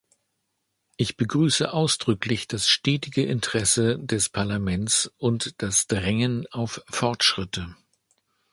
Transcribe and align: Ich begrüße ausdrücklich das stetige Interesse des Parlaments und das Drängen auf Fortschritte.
Ich 0.97 1.15
begrüße 1.15 1.71
ausdrücklich 1.71 2.47
das 2.47 2.67
stetige 2.67 3.23
Interesse 3.23 3.99
des 3.99 4.29
Parlaments 4.29 5.11
und 5.19 5.53
das 5.61 5.85
Drängen 5.85 6.47
auf 6.47 6.81
Fortschritte. 6.89 7.75